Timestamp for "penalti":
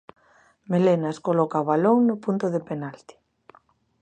2.69-3.15